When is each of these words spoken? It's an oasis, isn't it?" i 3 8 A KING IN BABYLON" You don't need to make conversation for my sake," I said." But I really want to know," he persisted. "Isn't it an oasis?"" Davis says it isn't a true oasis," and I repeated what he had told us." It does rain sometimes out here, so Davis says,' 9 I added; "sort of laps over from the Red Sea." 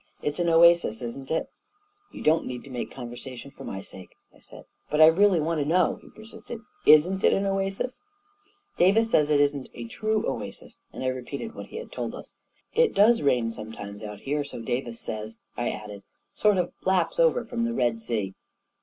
It's 0.23 0.39
an 0.39 0.49
oasis, 0.49 0.99
isn't 1.03 1.29
it?" 1.29 1.33
i 1.33 1.33
3 1.33 1.35
8 1.37 1.37
A 1.43 1.45
KING 1.45 1.59
IN 1.61 1.63
BABYLON" 1.67 1.83
You 2.17 2.23
don't 2.23 2.47
need 2.47 2.63
to 2.63 2.69
make 2.71 2.89
conversation 2.89 3.51
for 3.51 3.63
my 3.65 3.81
sake," 3.81 4.09
I 4.35 4.39
said." 4.39 4.65
But 4.89 4.99
I 4.99 5.05
really 5.05 5.39
want 5.39 5.61
to 5.61 5.65
know," 5.67 5.99
he 6.01 6.09
persisted. 6.09 6.59
"Isn't 6.87 7.23
it 7.23 7.33
an 7.33 7.45
oasis?"" 7.45 8.01
Davis 8.79 9.11
says 9.11 9.29
it 9.29 9.39
isn't 9.39 9.69
a 9.75 9.85
true 9.85 10.25
oasis," 10.27 10.79
and 10.91 11.03
I 11.03 11.07
repeated 11.09 11.53
what 11.53 11.67
he 11.67 11.75
had 11.77 11.91
told 11.91 12.15
us." 12.15 12.35
It 12.73 12.95
does 12.95 13.21
rain 13.21 13.51
sometimes 13.51 14.03
out 14.03 14.21
here, 14.21 14.43
so 14.43 14.59
Davis 14.59 14.99
says,' 14.99 15.39
9 15.55 15.67
I 15.67 15.69
added; 15.69 16.01
"sort 16.33 16.57
of 16.57 16.73
laps 16.83 17.19
over 17.19 17.45
from 17.45 17.63
the 17.63 17.73
Red 17.75 17.99
Sea." 18.01 18.33